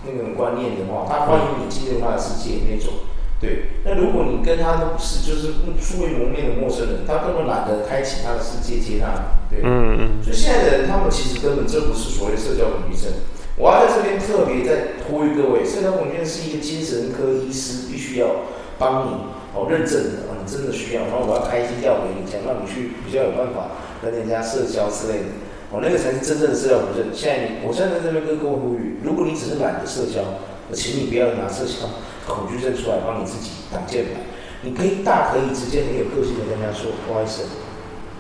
[0.05, 2.93] 那种观念的话，他欢迎你进入他的世界那种。
[3.39, 9.35] 对，那如果你跟他都不是就是素未谋面的陌生人，他根本懒得开启他的世界接纳。
[9.49, 10.23] 对，嗯嗯。
[10.23, 13.11] 所以现在的人，他们其实根本这不是所谓的社交恐惧症。
[13.55, 19.11] 我要在这边特别再呼吁各位，社交恐惧症是一个精神科医师必须要帮你
[19.53, 25.25] 哦认证的哦，你真的需要，然后我要开一些药给你，讲让你去比较有办法跟人家社交之类的
[25.69, 27.13] 哦，那个才是真正的社交恐惧症。
[27.13, 30.41] 现在你，我现在在这边跟各位呼吁，如果你只是懒得社交，
[30.73, 31.85] 请你不要拿社交
[32.25, 34.25] 恐惧症出来帮你自己挡箭牌。
[34.65, 37.43] 你可以大可以直接很有个性的跟人家说，不好意思，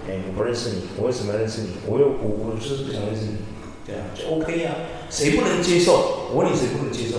[0.05, 1.81] 哎，我不认识你，我为什么认识你？
[1.87, 3.37] 我又我我就是不想认识你。
[3.85, 4.73] 对啊，就 OK、啊，
[5.09, 6.29] 谁不能接受？
[6.31, 7.17] 我问你，谁不能接受？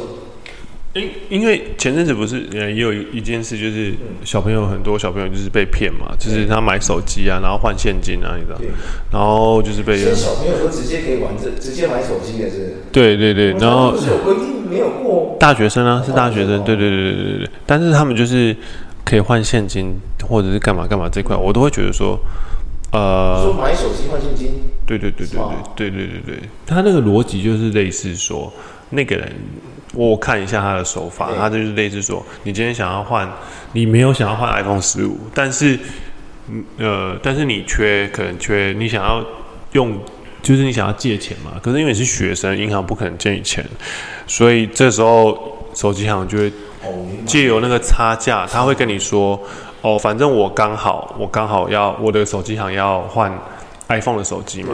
[0.94, 3.92] 因因为前阵子不是呃也有一件事，就是
[4.24, 8.60] 小朋友很多小朋友就是被骗嘛，就是他买手机啊，然后换现金啊，你知道？
[9.10, 12.76] 然后就是被现在小朋友都直接可以玩这，直接买手机的是？
[12.92, 15.36] 对对对，然后是有规定没有过？
[15.40, 17.50] 大学生啊，是大学生，对对对对对对。
[17.66, 18.56] 但是他们就是
[19.04, 22.16] 可以换现金或者是干嘛干嘛这块，我都会觉得说，
[22.94, 24.52] 呃，说买手机换现金，
[24.86, 25.38] 对对对对
[25.74, 28.52] 对对对对对，他那个逻辑就是类似说，
[28.90, 29.30] 那个人
[29.94, 33.28] 我看一下他的手法，他就是类似说，你今天想要换，
[33.72, 35.78] 你没有想要换 iPhone 十五，但是，
[36.78, 39.24] 呃，但是你缺可能缺，你想要
[39.72, 39.98] 用。
[40.42, 43.64] 就是你想要借钱嘛，可是因为你是学生，银行不可能借你钱，
[44.26, 46.52] 所以这时候手机行就会
[47.24, 49.40] 借由那个差价，他会跟你说，
[49.84, 53.30] 哦，反正我刚好我刚好要我的手机行要换
[53.88, 54.70] iPhone 的手机嘛，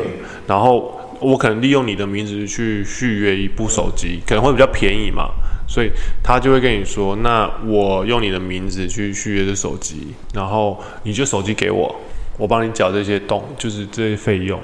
[0.47, 5.31] 然后我可能利用你的名字去续约一部手机，可能会比较便宜嘛，
[5.67, 5.91] 所以
[6.23, 11.93] 他就会跟你说，那我用你的名字去续约这手机，然后你就手机给我，
[12.39, 14.61] 我帮你缴这些东，就是这些费用。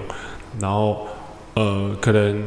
[0.60, 1.08] 然后，
[1.54, 2.44] 呃，可能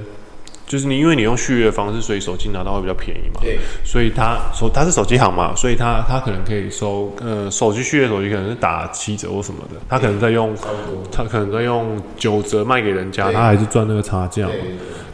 [0.69, 3.41] 就是你，因为你用续约的方式，所以手机拿到会比较便宜嘛。
[3.41, 3.57] 对。
[3.83, 10.55] 所以他手他是手机行嘛，所以他他可能可以收呃手机续约手机可能是打七折或什么的，他可能在用
[11.11, 14.53] 他可能在用九折卖给人家，他还是赚那个差价嘛。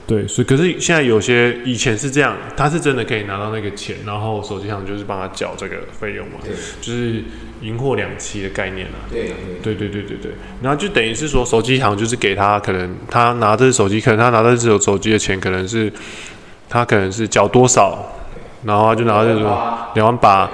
[0.07, 7.23] 对，所以可是现在有些以前是这样，他是真的可以拿到那个钱，然后手机行就是帮他缴这个费用嘛，对，就是
[7.65, 9.09] 银货两期的概念啊。
[9.09, 9.31] 对，
[9.63, 9.73] 对。
[9.75, 15.91] 对对对对，然后就等于是说手机行就是给他可能他拿这手机，可能他拿到这手手机的钱可能是
[16.69, 17.97] 他可能是缴多少，
[18.63, 19.57] 然后他就拿到这种
[19.95, 20.49] 两万八。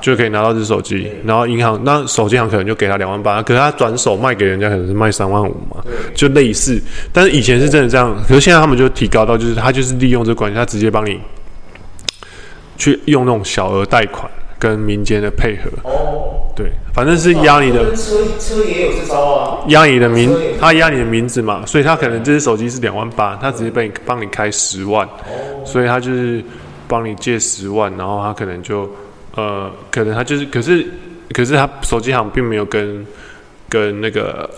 [0.00, 6.80] 就可以拿到这手机，然后银行那手机行可能就给他两万八，可是他转手卖给人家可能是卖三万五嘛，就类似。
[7.12, 11.20] 但是以前是真的这样，可是现在他们就提高到，就是他就是利用这个关系，他直接帮你
[12.76, 15.70] 去用那种小额贷款跟民间的配合。
[15.84, 25.08] 哦，对，反正是压你的车车也有这招啊，压你的名，他压你的名字嘛，所以他可能这只手机是两万八，他直接帮你帮你开十万，
[25.64, 26.42] 所以他就是
[26.86, 28.90] 帮你借十万，然后他可能就。
[29.36, 30.84] 呃，可能他就是，可是，
[31.32, 33.06] 可是他手机行并没有跟
[33.68, 34.48] 跟那个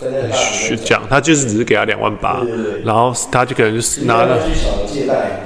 [0.41, 2.41] 去讲，他就是只是给他两万八，
[2.85, 4.37] 然后他就可能就是拿了，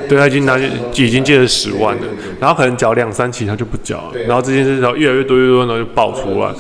[0.08, 2.04] 对，他已经拿已经借了十万了，
[2.40, 6.54] 然后可能缴两三期他就不缴，然后这件事然后越来越多越多，然后就爆出来。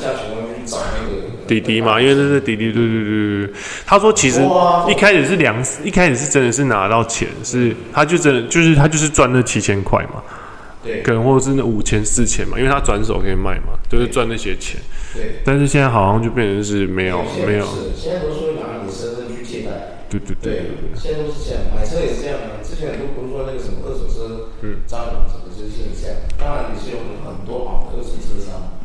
[1.47, 3.53] 弟弟嘛，因为这是弟弟，对对对对。
[3.85, 4.41] 他说其实
[4.89, 10.23] 一开始是两，一开始是真的是拿到钱，是他就真的就是他就是赚那七千块嘛。
[11.03, 14.79] 可能或者是那五千四千嘛，因为他转手可以卖嘛，就是赚那些钱。
[15.15, 15.41] 对。
[15.45, 17.65] 但是现在好像就变成是没有没有。
[17.95, 20.03] 现在都是会拿你身份去借贷。
[20.09, 20.53] 对对对。
[20.53, 20.61] 对，
[20.95, 22.63] 现在都是这样，买车也是这样的。
[22.63, 26.17] 之前很多不是说那个什么二手车，嗯，渣男什么就是这样。
[26.37, 28.77] 当然也是有很多好的二手车商。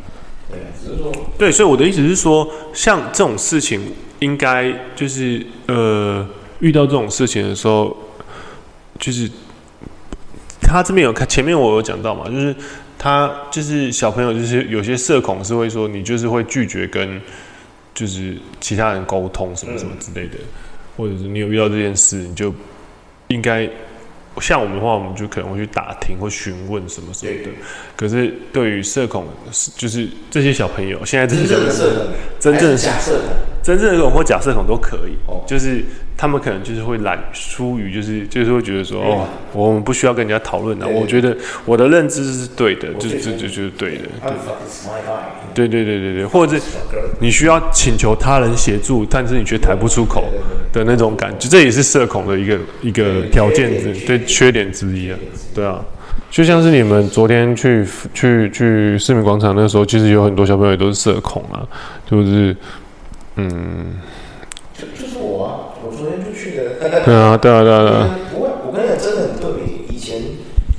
[0.49, 1.11] 对，只是说。
[1.37, 6.27] 对，所以我的意思是说，像这种事情，应该就是呃，
[6.59, 7.95] 遇到这种事情的时候，
[8.99, 9.29] 就是。
[10.63, 12.55] 他这边有看，前面我有讲到嘛，就是
[13.03, 17.19] 他就是小朋友，就是有些社恐是会说，你就是会拒绝跟
[17.95, 20.35] 就是其他人沟通什么什么之类的，
[20.95, 22.53] 或者是你有遇到这件事，你就
[23.29, 23.67] 应该
[24.39, 27.49] 像我们的话，我们就可能会去打听或询问什么什么的。
[27.95, 29.25] 可是对于社恐，
[29.75, 31.71] 就是这些小朋友，现在这些小朋友，
[32.39, 33.29] 真正的假社恐，
[33.63, 35.83] 真正的社恐或假社恐都可以，就是。
[36.21, 40.87] 他们可能就是会懒，疏于就是就是会觉得说哦，我们不需要跟人家讨论的。
[40.87, 44.03] 我觉得我的认知是对的，就就就就是对的。
[45.55, 46.61] 对对对对对，或者是
[47.19, 50.25] 你需要请求他人协助，但是你却抬不出口
[50.71, 55.17] 的那种感觉，这也是社恐的一个一个条件之对缺点之一啊。
[55.55, 55.83] 对啊，
[56.29, 61.65] 就像是你们昨天去去去市民广场那时候，其实有很多小朋友也都是社恐啊，
[62.07, 62.55] 就是
[63.37, 63.95] 嗯。
[66.51, 68.19] 对啊，对啊，对啊。
[68.33, 69.63] 不会，我跟你讲，真的很特别。
[69.89, 70.21] 以前，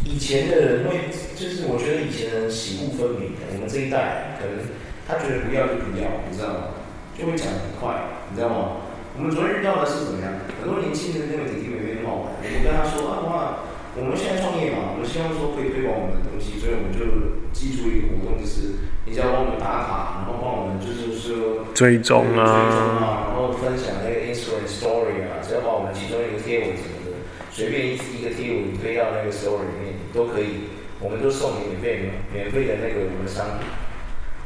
[0.05, 3.33] 以前的人会，就是我觉得以前的人喜恶分明。
[3.55, 4.59] 我们这一代可能
[5.07, 6.77] 他觉得不要就不要，你知道吗？
[7.17, 7.95] 就会讲很快，
[8.31, 8.83] 你知道吗？
[9.17, 10.33] 我们昨天遇到的是怎么样？
[10.61, 12.33] 很多年轻人那个弟弟妹妹很好玩。
[12.41, 25.45] 我们跟他说啊，的话，我们现在创业嘛，我们希望说可以推广我们的东西，所以我们就记住一个活动，就是你只要帮我们打卡，然后帮我们就是说追踪啊，追踪啊，然后分享那个 Instagram Story 啊。
[25.45, 27.13] 只要把我们其中一个贴文什么的，
[27.53, 33.69] 随便一一个贴文推到那个 store 里面都可以，我们都送你免费免费的那个我们的商品。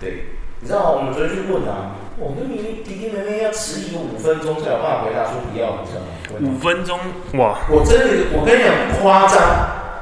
[0.00, 0.26] 对，
[0.59, 6.11] 你知道我们昨天去问啊，我跟明明弟弟妹妹要迟疑五分钟才有办法回答说不要，你知道吗？
[6.42, 6.98] 五分钟
[7.38, 7.62] 哇！
[7.70, 9.38] 我真的，我跟你讲不夸张，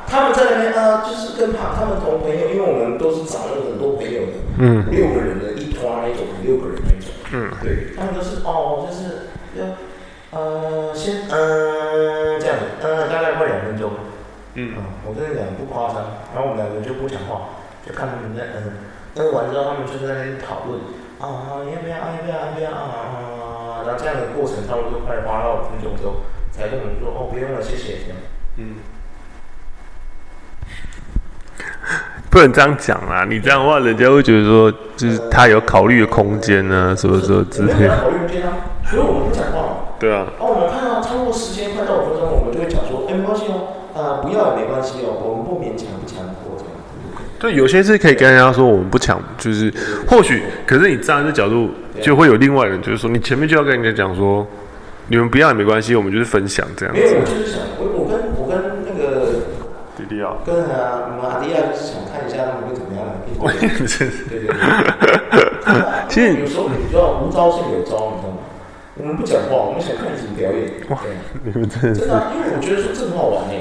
[0.08, 9.28] 他们在那边啊，就是跟他他们同朋友，因为我们都是找了很多朋友的，嗯，六个人的一团那种，六个人那种，嗯，对，他们都是哦，就是
[9.60, 9.76] 要。
[10.34, 13.92] 呃，先，嗯、呃，这样子，呃，大概快两分钟，
[14.54, 16.02] 嗯，嗯，我跟你讲不夸张，
[16.34, 17.54] 然后我们两个就不讲话，
[17.86, 18.72] 就看他们在，嗯，
[19.14, 20.80] 那完之后，他们就是在那边讨论
[21.20, 27.98] 啊，要不要啊，要不要啊，要不要啊，然后这样的过程差不多快花了五分钟之后，才跟我们说哦，不用了，谢谢。
[28.56, 28.76] 嗯。
[32.30, 33.24] 不能这样讲啊！
[33.24, 37.96] 你这样的话，人家会觉得说，就是他有考虑的空间呢，什么什么之类的。
[37.96, 38.52] 考虑空间啊，
[38.84, 39.63] 所以我们不讲话。
[40.04, 40.26] 对啊。
[40.38, 46.72] 哦，我们看到超过时间快到五分钟，我们就会讲说，哎，没关系哦，啊，不要也没关系哦，我们不勉强，不强迫这样。
[47.40, 49.72] 对，有些是可以跟人家说，我们不抢，就是
[50.06, 51.70] 或许，可是你站在这角度，
[52.02, 54.46] 就会有另外人，就是说，你前面就要跟人家讲说，
[55.08, 57.00] 你们不要也没关系，我们就是分享这样子。
[57.00, 59.40] 没有，我就是想，我我跟我跟那个
[59.96, 63.00] 迪迪啊，跟啊，我们阿弟啊，就是想看一下他们会怎么样。
[63.40, 64.54] 我也是，对对对。
[66.08, 68.23] 其实 有时候你知道无招胜有招，你知道吗？
[69.04, 70.64] 我们不讲话，我们想看你怎么表演。
[70.88, 70.96] 哇，
[71.44, 71.92] 你们真的。
[71.92, 73.54] 真的，因为我觉得说这很好玩呢。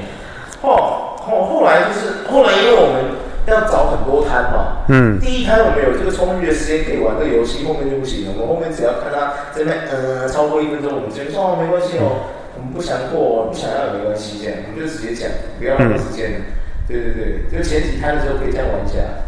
[0.61, 3.19] 哦，后后来就是后来，因为我们
[3.51, 4.87] 要找很多摊嘛。
[4.87, 5.19] 嗯。
[5.19, 8.31] 第一摊我们有这个充裕的时间可以玩这个游戏，后面就不行了。
[8.39, 12.23] 我们后面只要看他这边呃超过一分钟，我们直接说哦没关系哦，
[12.55, 15.27] 我们不想过，不想要也没关系，这样我们就直接讲，
[15.59, 16.39] 不要浪费时间。
[16.87, 19.03] 对对对，就前几摊的时候可以这样玩一下。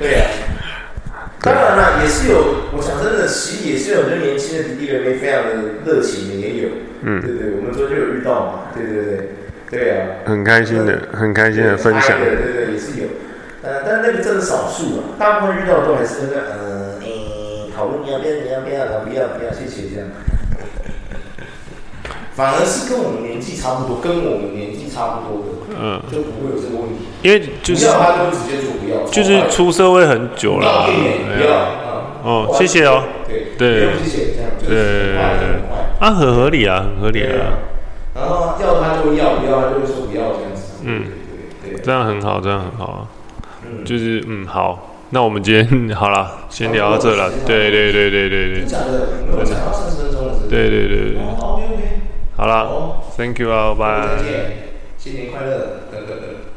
[0.00, 0.24] 对呀、
[1.12, 2.61] 啊，当然了，也是有，
[3.32, 5.50] 其实也是有很多年轻的弟弟妹妹非常的
[5.84, 6.68] 热情的，也有。
[7.02, 9.28] 嗯，对对，我们昨天就有遇到嘛，对对对，
[9.70, 10.06] 对、啊。
[10.26, 12.18] 很开心的，很开心的分享。
[12.18, 13.08] 对对对，也是有。
[13.62, 20.08] 呃，但是那个真的少数啊，大部分遇到的都还是那个，嗯，你讨论你要不要，你要不要，不要不要，谢谢这样。
[22.34, 27.06] 反而是跟我们年纪差不多，跟我们年纪差不多的，嗯，就不会有这个问题。
[27.22, 31.81] 因为就是不要他就直接说不要，就是出社会很久了，不要，
[32.22, 35.16] 哦，谢谢哦，对对，谢谢这样，对对
[35.98, 37.58] 啊，很合理啊，很合理啊。
[38.14, 40.82] 然后要他就要，不要他就会说不要这样子。
[40.84, 41.04] 嗯，
[41.62, 43.08] 对对，这样很好，这样很好啊。
[43.64, 47.30] 嗯，就是嗯好，那我们今天 好了，先聊到这了。
[47.46, 48.64] 对对对对对对。
[48.64, 51.18] 讲的没有讲到三十分钟了，对对对对。
[52.36, 54.16] 好了，Thank you 啊，拜拜。
[54.16, 54.52] 再见，
[54.98, 56.51] 新年快乐，哥哥哥。